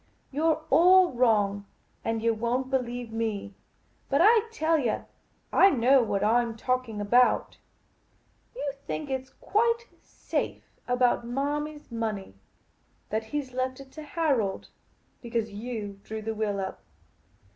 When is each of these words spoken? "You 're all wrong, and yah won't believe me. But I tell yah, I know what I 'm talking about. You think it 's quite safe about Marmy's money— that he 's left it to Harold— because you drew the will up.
"You 0.31 0.45
're 0.47 0.61
all 0.71 1.11
wrong, 1.11 1.67
and 2.03 2.23
yah 2.23 2.31
won't 2.33 2.71
believe 2.71 3.11
me. 3.13 3.53
But 4.09 4.19
I 4.23 4.49
tell 4.51 4.79
yah, 4.79 5.03
I 5.53 5.69
know 5.69 6.01
what 6.01 6.23
I 6.23 6.41
'm 6.41 6.57
talking 6.57 6.99
about. 6.99 7.59
You 8.55 8.71
think 8.87 9.11
it 9.11 9.27
's 9.27 9.29
quite 9.29 9.85
safe 10.01 10.63
about 10.87 11.27
Marmy's 11.27 11.91
money— 11.91 12.33
that 13.11 13.25
he 13.25 13.43
's 13.43 13.53
left 13.53 13.79
it 13.79 13.91
to 13.91 14.01
Harold— 14.01 14.69
because 15.21 15.51
you 15.53 15.99
drew 16.03 16.23
the 16.23 16.33
will 16.33 16.59
up. 16.59 16.81